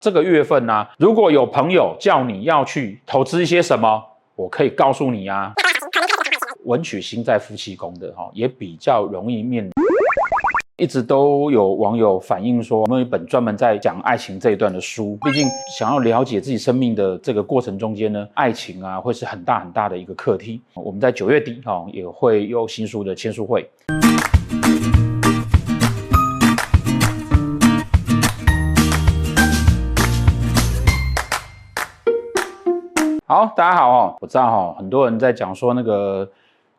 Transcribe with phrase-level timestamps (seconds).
[0.00, 4.02] 这个月份呢、如果有朋友叫你要去投资一些什么，
[4.34, 5.52] 我可以告诉你啊，
[6.64, 9.70] 文曲星在夫妻宫的哈，也比较容易面。
[10.78, 15.18] 一直都有网友反映说，我们有一本专门在讲爱情这一段的书？
[15.20, 15.46] 毕竟
[15.78, 20.62] 想要了解自己生命的这个过程中间呢，爱情啊会是很大很大的一个课题。
[20.72, 23.68] 我们在九月底哈也会有新书的签书会。
[33.30, 36.28] 好，大家好哦，我知道哈，很多人在讲说那个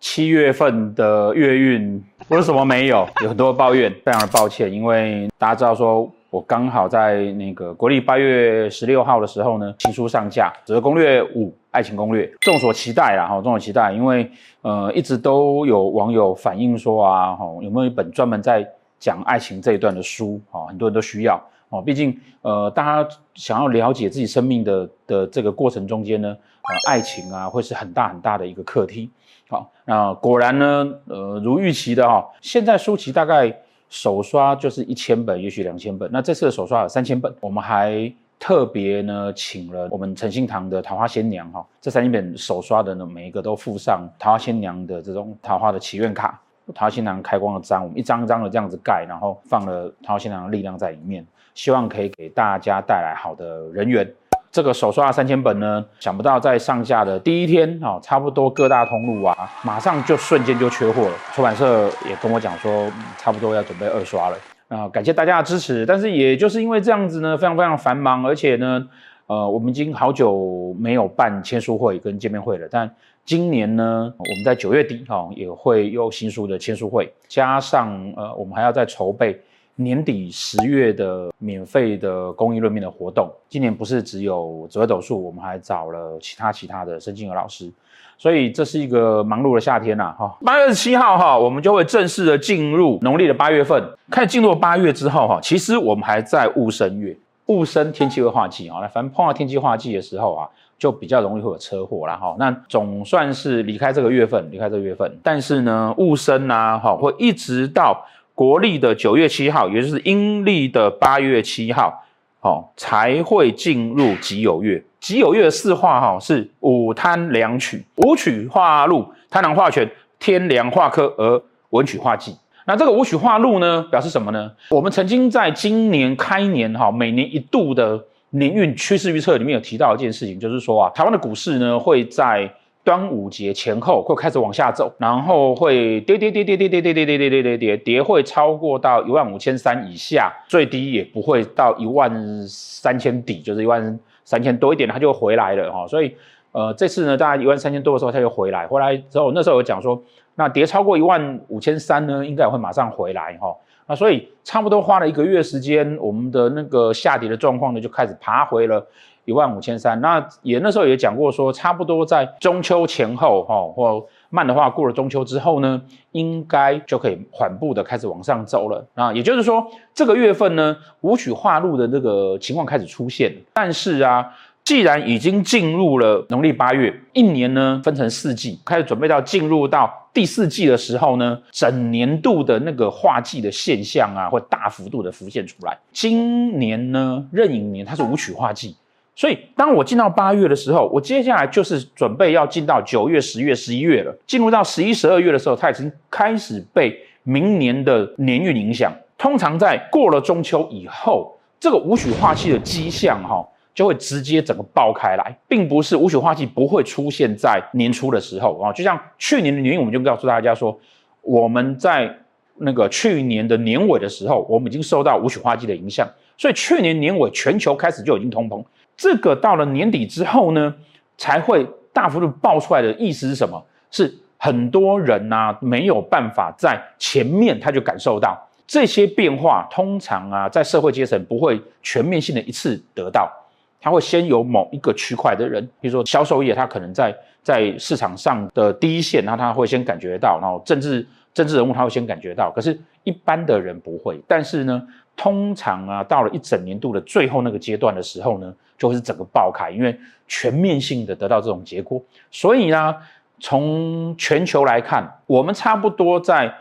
[0.02, 2.04] 七月份的月运。
[2.28, 3.08] 为什么没有？
[3.24, 14.30] 有很多抱怨，非常的抱歉，因为大家知道说，我刚好在那个国历八月十六号的时候呢，新书上架《紫微攻略五爱情攻略》，众所期待啦，哈，众所期待，因为
[14.62, 18.68] 呃，一直都有网友反映说啊，哈，有没有一本专门在
[19.00, 20.38] 讲爱情这一段的书？
[20.50, 21.42] 哈，很多人都需要
[21.72, 29.10] 哦，毕竟呃，大家想要了解自己生命的的这个过程中间呢，呃，爱情啊，会是很大很大的一个课题。
[29.50, 33.54] 好，那果然呢，呃，如预期的哈、哦，现在书期大概
[33.90, 36.10] 首刷就是一千本，也许两千本。
[36.12, 46.42] 那这次的首刷有三千本，我们还特别呢，请了我们诚心堂的桃花仙娘哈、这三千本首刷的呢，每一个都附上桃花仙娘的这种桃花的祈愿卡，
[46.74, 54.10] 桃花仙娘开光的章，我们一张一张的这样子盖，然后放了桃花仙娘的力量在里面，希望可以给大家带来好的人缘。
[54.52, 61.14] 这个首刷三千本呢，想不到在上架的第一天啊，差不多各大通路啊，马上就瞬间就缺货了。
[61.34, 64.38] 出版社也跟我讲说，差不多要准备二刷了。
[64.68, 65.86] 啊，感谢大家的支持。
[65.86, 68.86] 但是也就是因为这样子呢，非常非常繁忙，而且呢，
[69.28, 72.68] 呃，我们已经好久没有办签书会跟见面会了。
[72.70, 72.94] 但
[73.24, 79.40] 今年呢，我们在九月底哈，也会有新书的签书会，加上呃，我们还要再筹备。
[79.76, 87.72] 年底十月的免费的公益论命的活动，今年不是只有紫微斗数，我们还找了其他其他的申金儿老师，
[88.18, 90.38] 所以这是一个忙碌的夏天呐哈。
[90.46, 93.84] 八月二十七号哈，我们就会正式的进入农历的八月份。
[94.12, 97.18] 开始进入八月之后哈，其实我们还在戊申月，
[97.48, 102.36] 戊申天气会化季啊，那反正碰到天气化季的时候啊，就比较容易会有车祸啦哈。
[102.38, 108.06] 那总算是离开这个月份，离开这个月份，但是呢，戊申呐哈，会一直到。
[108.42, 111.94] 国历的九月七号，也就是阴历的八月七号，
[112.40, 114.84] 哦，才会进入己酉月。
[115.00, 119.88] 己酉月的四化哈是五贪两曲，五曲化禄，贪狼化权，
[120.18, 122.36] 天梁化科，而文曲化忌。
[122.66, 124.52] 那这个五曲化禄呢，表示什么呢？
[124.72, 132.52] 我们曾经在今年开年哈，每年一度的年运趋势预测里面有提到一件事情，就是说啊，台湾的股市呢会在。
[132.84, 142.12] 端午节前后会开始往下走，然后会跌跌跌跌跌跌跌跌跌跌跌跌跌跌，会超过到一万五千三以下，最低也不会到一万
[142.48, 145.86] 三千底，就是一万三千多一点，它就回来了哈。
[145.86, 146.16] 所以
[146.54, 150.02] 呃，这次呢，大概一万三千多的时候，它就回来，回来之后那时候有讲说，
[150.36, 153.56] 那跌超过一万五千三呢，应该也会马上回来哈。
[153.88, 158.86] 那所以差不多花了一个月时间，我们的那个下跌的状况呢，就开始爬回了。
[159.26, 168.86] 一万五千三，那也那时候也讲过说，差不多在中秋前后哈，或慢的话过了中秋之后呢，应该就可以缓步的开始往上走了。
[168.96, 173.32] 啊，也就是说这个月份呢，武曲化禄的那个情况开始出现。
[173.54, 174.26] 但是啊，
[174.64, 185.78] 既然已经进入了农历八月，一年呢分成四季，开始准备到进入到第四季的时候呢，整年度的那个化季的现象啊，会大幅度的浮现出来。
[185.92, 188.76] 今年呢，壬寅年它是武曲化季。
[189.22, 194.12] 所以，当我进到八月的时候，我接下来就是准备要进到九月、十月、十一月了。
[194.26, 198.92] 进入到十一、十二月的时候，它已经开始被明年的年运影响。
[199.20, 208.74] 通常在过了中秋以后，这个无曲化气的迹象哈，就会直接整个爆开来，并不是无曲化气不会出现在年初的时候啊。
[208.74, 210.76] 就像去年的年运，我们就告诉大家说，
[211.22, 212.12] 我们在
[212.58, 216.10] 那个去年的年尾的时候，我们已经受到无曲化气的影响，
[216.40, 218.66] 所以去年年尾全球开始就已经通膨。
[218.96, 220.74] 这个到了年底之后呢，
[221.18, 223.64] 才会大幅度爆出来的意思是什么？
[223.90, 229.68] 是很多人呐、啊、没有办法在前面他就感受到这些变化。
[229.70, 233.32] 通常啊，在社会阶层不会全面性的一次得到，
[233.80, 244.20] 他会先有某一个区块的人，比如说销售业，他可能在在市场上的第一线，那他会先感觉到，然后政治政治人物他会先感觉到，可是一般的人不会。
[244.28, 244.82] 但是呢，
[245.22, 248.52] 通常啊，到了一整年度的最后那个阶段的时候呢。
[248.82, 249.96] 就会是整个爆开，因为
[250.28, 252.02] 全面性的得到这种结果，
[252.32, 252.96] 所以呢，
[253.40, 256.52] 从全球来看，我们差不多在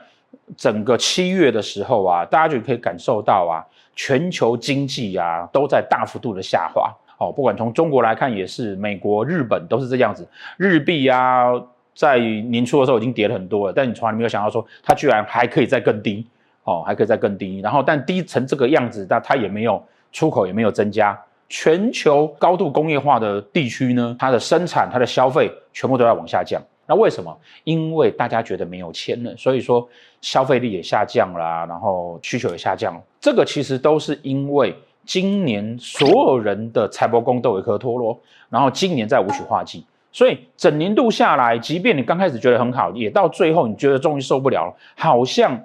[0.55, 3.65] 整个七月的时候啊，大家就可以感受到啊，
[3.97, 6.95] 全球经济啊都在大幅度的下滑。
[7.17, 10.29] 哦，不管从中国来看也是，美国、日本都是这样子。
[10.59, 11.47] 日币啊，
[11.95, 16.27] 在年初的时候已经跌了很多了，但你从来没有想到说它居然还可以再更低。
[16.71, 17.61] 哦，还可以再更低。
[17.61, 19.83] 然后，但低成这个样子，但它也没有
[20.13, 21.19] 出口也没有增加。
[21.49, 26.63] 全球高度工业化的地区呢，它的生产、它的消费全部都在往下降。
[26.87, 27.37] 那为什么？
[27.65, 29.89] 因为大家觉得没有钱了，所以说
[30.21, 33.01] 消费力也下降啦，然后需求也下降。
[33.21, 34.75] 这个其实都是因为
[35.05, 38.19] 今年所有人的财帛宫都有一颗脱落，
[38.49, 45.61] 然后今年在武曲化忌，所以整年度下来，即便你刚开始觉得很好，也到最后你觉得终于受不了了，好像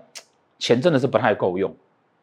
[0.60, 1.74] 钱真的是不太够用。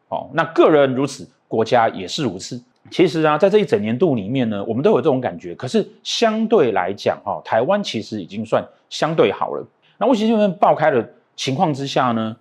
[0.09, 2.61] 哦，那个人如此，国家也是如此。
[2.91, 5.55] 其实啊，在这一整年度里面呢，我们都有这种感觉。
[5.55, 9.65] 可是相对来讲，哈，台湾其实已经算相对好了。
[9.97, 12.35] 那为什么因为爆开的情况之下呢，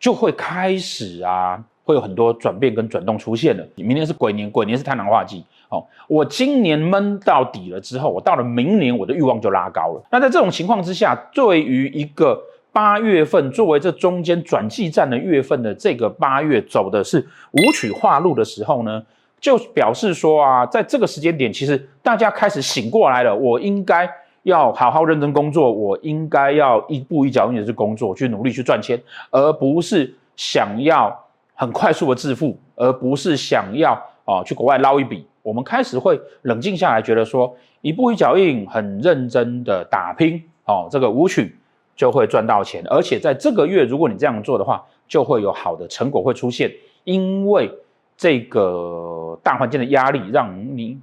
[0.00, 3.64] 就会开始啊，会有很多转变跟转动出现了。
[3.76, 5.44] 明年是癸年，癸年是贪狼化忌。
[5.68, 10.02] 哦，我今年闷到底了之后，我到了明年，我的欲望就拉高了。
[10.10, 12.40] 那在这种情况之下，对于一个
[12.74, 19.00] 八月份作为这中间转季站的月份的这个八月走的是舞曲化路的时候呢，
[19.40, 23.32] 就表示说啊，在这个时间点，其实大家开始醒过来了。
[23.32, 24.10] 我应该
[24.42, 29.00] 要好好认真工作，我应该要一步一脚印的去工作，去努力去赚钱，
[29.30, 31.16] 而不是想要
[31.54, 33.92] 很快速的致富，而不是想要
[34.24, 35.24] 啊去国外捞一笔。
[35.42, 41.56] 我们开始会冷静下来，觉得说一步一脚印，很认真的打拼哦，这个舞曲
[41.96, 42.82] 就会赚到钱。
[42.88, 46.72] 而且在这个月，如果你这样做的话，就会有好的成果会出现，
[47.04, 47.70] 因为
[48.16, 49.22] 这个。
[49.42, 50.96] 大环境的压力让你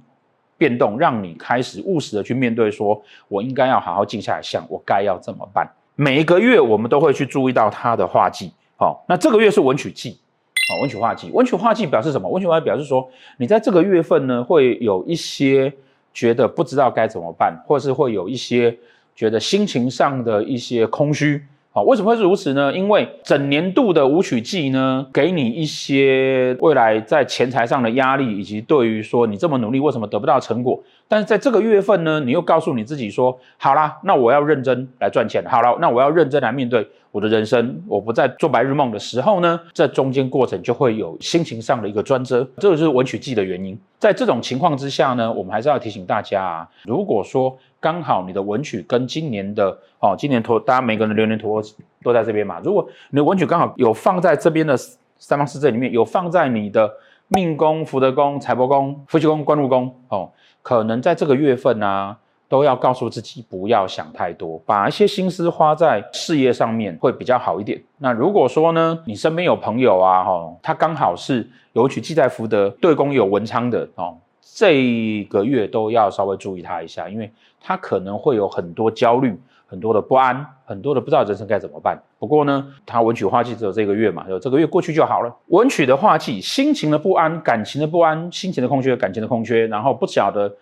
[0.56, 5.70] 变动，让你开始务实的去面对，说我应该要好好静下来想，我该要怎么办？
[5.94, 10.18] 每一个月我们都会去注意到它的化忌，好，那这个月是文曲忌，
[10.70, 12.28] 好，文曲化忌，文曲化忌表示什么？
[12.28, 13.06] 文曲化忌表示说，
[13.36, 15.72] 你在这个月份呢，会有一些
[16.14, 18.76] 觉得不知道该怎么办，或是会有一些
[19.14, 21.42] 觉得心情上的一些空虚。
[21.74, 22.70] 好，为什么会是如此呢？
[22.74, 30.78] 因为整年度的舞曲季呢，给你一些未来在钱财上的压力，以及对于说你这么努力，为什么得不到成果？
[31.08, 43.78] 但是在这个月份呢，你又告诉你自己说，好啦，那我要认真来赚钱，好了，那我要认真来面对我的人生，我不再做白日梦的时候呢，这中间过程就会有心情上的一个转折，这个就是文曲季的原因。
[43.98, 51.60] 在这种情况之下呢，我们还是要提醒大家啊，如果说刚好你的文曲跟今年的哦，今年陀，大家每个人的流年陀
[52.02, 54.74] 都在这边嘛，如果你的文曲刚好有放在这边的
[55.18, 56.90] 三方四正里面，有放在你的
[57.26, 60.30] 命宫、福德宫、财帛宫、夫妻宫、官禄宫哦，
[60.62, 62.16] 可能在这个月份啊。
[62.52, 67.82] 都要告诉自己不要想太多，把一些心思花在事业上面会比较好一点。
[67.96, 74.18] 那如果说呢，你身边有朋友啊，哈，他刚好是有曲记在福德对宫有文昌的哦，
[74.54, 79.34] 这个月都要稍微注意他一下，因为他可能会有很多焦虑、
[79.66, 81.98] 很多的不安、很多的不知道人生该怎么办。
[82.18, 85.34] 不过呢，他文曲化忌只有这个月嘛，就这个月过去就好了。
[85.46, 90.54] 文曲的化忌，心情的不安、感情的不安、心情的空缺、感情的空缺，然后不晓得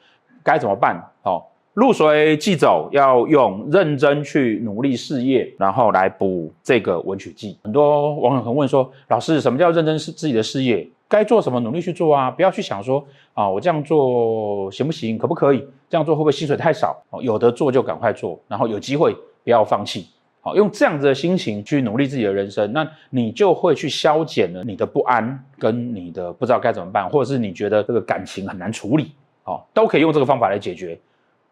[0.44, 1.42] 该怎么办哦。
[1.74, 7.58] 入水忌走，要用认真去努力事业，然后来补这个文曲忌。
[7.64, 10.88] 很多网友很问说：“老师，什么叫认真是自己的事业？
[11.10, 12.30] 该做什么努力去做啊？
[12.30, 13.04] 不要去想说
[13.34, 15.18] 啊，我这样做行不行？
[15.18, 15.58] 可不可以？
[15.88, 16.96] 这样做会不会薪水太少？
[17.20, 19.12] 有得做就赶快做，然后有机会
[19.44, 20.08] 不要放弃。
[20.40, 29.12] 好，用这样子的心情去努力自己的人生，那你就会去消减了你的不安，跟你的不知道该怎么办，或者是你觉得这个感情很难处理，
[29.42, 30.98] 好，都可以用这个方法来解决。”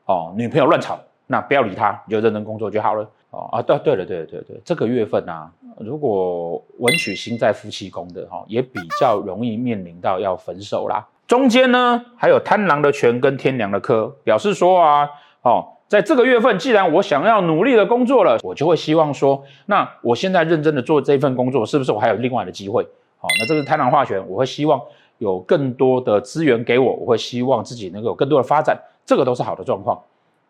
[0.07, 3.07] 哦，女朋友乱吵，那不要理她，你就认真工作就好了。
[3.31, 11.07] 哦啊，对对了，对对对，这个月份啊，如果文曲星在夫妻宫的哈，也比较容易面临到要分手啦。
[11.27, 15.07] 中间呢，还有贪狼的权跟天梁的科，表示说啊，
[15.43, 22.83] 哦，在这个月份，既然我想要努力的工作了，我就会希望说，那我现在认真的做这份工作，是不是我还有另外的机会？
[23.19, 24.81] 好，那这是贪狼化权，我会希望
[25.19, 28.81] 有更多的资源给我，我会希望自己能够有更多的发展。
[29.05, 30.01] 这个都是好的状况，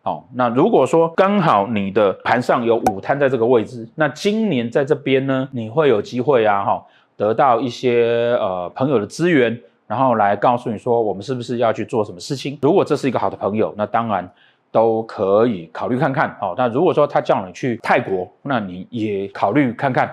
[0.08, 6.82] 好，那如果说刚好你的盘上有午摊在这个位置，那今年在这边呢，你会有机会啊，哈，
[7.14, 12.58] 得到一些呃朋友的资源，然后来告诉你说，我们是不是要去做什么事情？
[12.62, 14.26] 如果这是一个好的朋友，那当然
[14.72, 20.10] 都可以考虑看看，哦，那如果说他叫你去泰国，那你也考虑看看，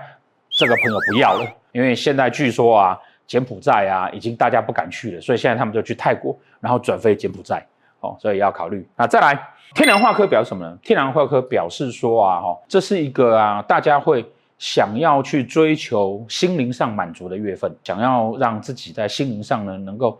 [0.49, 7.65] 这个朋友不要了，因为现在据说啊，柬埔寨啊，已经大家不敢去了，所以现在他们就去泰国，然后转飞柬埔寨。
[8.01, 8.87] 哦，所以要考虑。
[8.95, 9.41] 那再来，
[9.73, 10.77] 天然化科表示什么呢？
[10.81, 14.25] 天然化科表示说啊，哈，这是一个啊，大家会
[14.57, 20.17] 想要去追求心灵上满足的月份，想要让自己在心灵上呢能够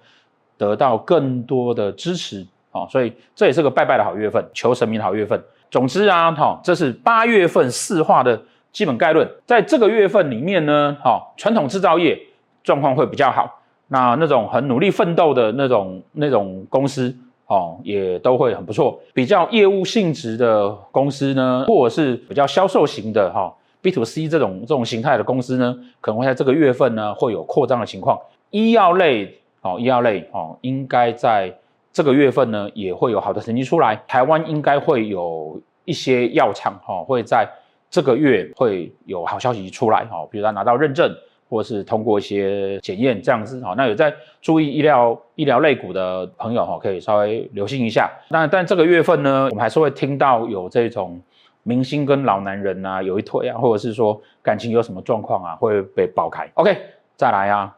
[0.58, 5.42] 得到更多的支持啊，所以这也是个拜拜的好月份，求神明的好月份。
[5.72, 8.42] 总之啊，哈，这是八月份四化的
[8.74, 9.30] 基本概论。
[9.46, 12.20] 在这个月份里面呢，哈，传统制造业
[12.62, 17.16] 状况会比较好，那那种很努力奋斗的那种那种公司。
[17.48, 19.00] 哦，也都会很不错。
[19.14, 28.20] 比较业务性质的公司呢，或者是比较销售型的哈、哦、B to C 这种这种形态的公司呢，可能会在这个月份呢会有扩张的情况。
[28.50, 31.56] 医药类哦，医药类哦，应该在
[31.94, 33.96] 这个月份呢也会有好的成绩出来。
[34.08, 37.48] 台湾应该会有一些药厂哈、哦，会在
[37.90, 41.16] 这个月会有好消息出来哈、哦，比如他拿到认证。
[41.48, 48.12] 或是通过一些检验这样子，好，那有在注意医疗医疗类股的朋友哈，可以稍微留心一下。
[48.30, 51.22] 那但这个月份呢，我们还是会听到有这种
[51.62, 56.50] 明星跟老男人啊有一腿啊，或者是说感情有什么状况啊会被爆开。
[56.56, 56.76] OK，
[57.16, 57.76] 再来啊，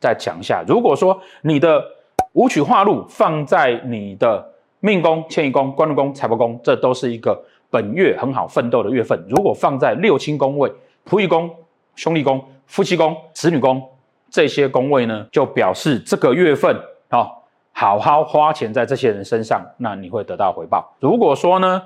[0.00, 1.84] 再讲一下，如果说你的
[2.32, 9.22] 武曲化禄放在你的命宫、迁移宫、官禄宫、财帛宫，这都是一个本月很好奋斗的月份。
[9.28, 10.72] 如果放在六亲宫位、
[11.06, 11.50] 仆役宫、
[11.96, 12.42] 兄弟宫。
[12.66, 13.82] 夫妻宫、子女宫
[14.30, 16.76] 这些宫位呢，就表示这个月份
[17.10, 17.30] 哦，
[17.72, 20.94] 好好花钱在这些人身上，那你会得到回报。
[21.00, 21.82] 如果说呢，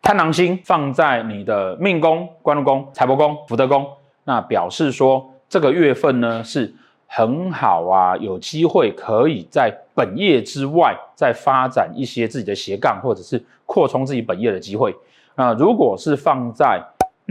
[0.00, 3.86] 贪狼星放在你的命宫、官禄宫、财帛宫、福德宫，
[4.24, 6.72] 那表示说这个月份呢是
[7.06, 14.94] 很好啊，有机会可以在本业之外再发展一些自己的斜杠，或者是扩充自己本业的机会。
[15.34, 16.82] 那如果是放在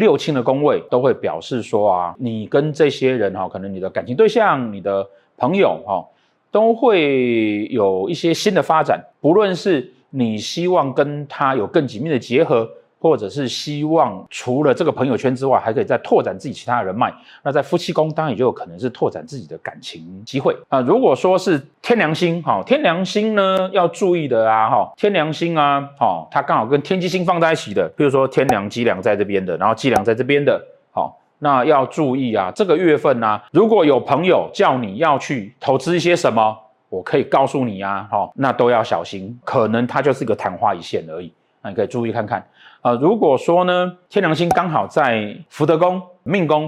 [0.01, 6.03] 六亲的宫位都会表示说啊，你跟这些人哈，可能你的感情对象、你的朋友哈，
[6.51, 8.99] 都会有一些新的发展。
[9.21, 12.67] 不论是你希望跟他有更紧密的结合。
[13.01, 17.11] 或者是希望除了这个朋友圈之外，还可以再拓展自己其他的人脉。
[17.43, 20.79] 那在夫妻宫当然也就有可能是拓展自己的感情机会啊。
[20.81, 36.55] 如果说是天梁星，哈，天梁星呢要注意的啊，哈，天梁星啊，哈，它刚好跟天机星放在一起的，比如说天梁、机梁在这边的，然后机梁在这边的，好，那要注意啊，这个月份呢、啊，如果有朋友叫你要去投资一些什么，
[36.89, 41.33] 我可以告诉你啊，哈，那都要小心，可能它就是一个昙花一现而已。
[41.61, 42.45] 那你可以注意看看
[42.81, 46.67] 啊、如果说呢，天梁星刚好在福德宫、命宫，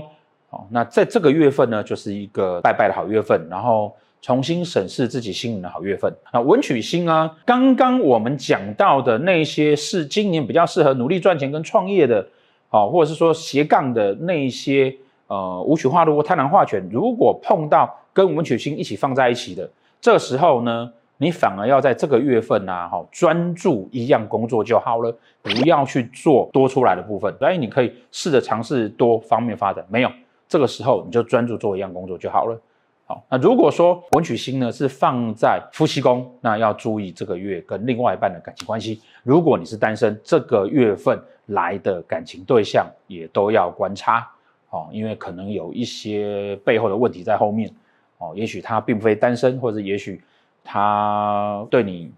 [0.51, 6.15] 哦，那在这个月份呢，就是一个拜拜的好月份，然后重新审视自己心灵的好月份。
[6.31, 12.23] 那文曲星啊，刚刚我们讲到的那些是今年比较适合努力赚钱跟创业的，
[12.69, 14.95] 哦，或者是说斜杠的那些
[15.25, 19.67] 呃武曲化禄或贪狼化权，如果碰到跟文曲星一起放在一起的，
[19.99, 27.33] 这时候呢，你反而要在这个月份呐，哈，专注一样工作就好了，不要去做多出来的部分。
[27.39, 30.11] 所以你可以试着尝试多方面发展，没有，
[30.49, 32.59] 这个时候你就专注做一样工作就好了。
[33.05, 39.01] 好，那如果说文曲星呢是放在夫妻宫，那要注意这个月跟另外一半的感情关系。
[39.23, 44.29] 如果你是单身，这个月份来的感情对象也都要观察，
[44.69, 47.69] 哦，因为可能有一些背后的问题在后面，
[48.17, 50.21] 哦，也许他并非单身，或者也许。
[50.63, 52.11] 他对你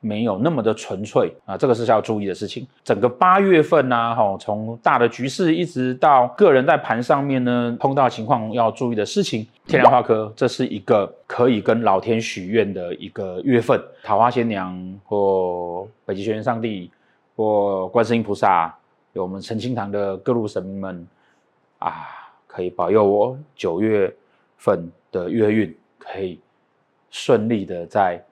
[0.00, 2.66] 没有那么的纯粹啊，这个是要注意的事情。
[2.82, 9.46] 整个八月份呢、哈，从大的局势一直到个人在盘上面呢，碰到情况要注意的事情。
[9.66, 13.80] 天然化科，这是一个可以跟老天许愿的一个月份。
[14.02, 16.90] 桃花仙娘或北极玄天上帝
[17.36, 18.74] 或观世音菩萨，
[19.12, 21.06] 有我们澄清堂的各路神明们
[21.78, 22.08] 啊，
[22.48, 24.12] 可以保佑我九月
[24.56, 26.40] 份的月运可以。
[27.12, 28.24] 顺利的在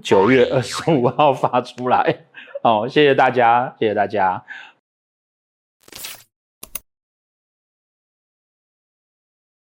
[0.00, 2.20] 九月二十五号发出来，
[2.62, 4.44] 好，谢谢大家，谢谢大家。